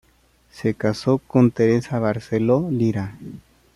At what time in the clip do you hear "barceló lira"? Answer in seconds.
1.99-3.19